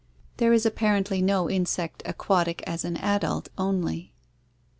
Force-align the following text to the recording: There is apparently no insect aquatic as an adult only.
There 0.37 0.51
is 0.51 0.65
apparently 0.65 1.21
no 1.21 1.47
insect 1.47 2.01
aquatic 2.07 2.63
as 2.65 2.83
an 2.83 2.97
adult 2.97 3.49
only. 3.55 4.13